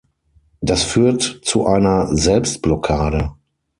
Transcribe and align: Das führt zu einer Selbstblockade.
Das 0.61 0.81
führt 0.81 1.21
zu 1.21 1.67
einer 1.67 2.09
Selbstblockade. 2.15 3.35